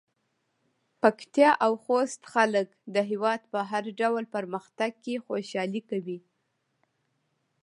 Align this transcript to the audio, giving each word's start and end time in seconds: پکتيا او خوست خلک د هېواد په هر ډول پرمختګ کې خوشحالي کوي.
پکتيا 1.01 1.51
او 1.65 1.73
خوست 1.83 2.21
خلک 2.33 2.67
د 2.95 2.97
هېواد 3.09 3.41
په 3.51 3.59
هر 3.69 3.83
ډول 3.99 4.23
پرمختګ 4.35 4.91
کې 5.03 5.23
خوشحالي 5.25 5.81
کوي. 5.89 6.19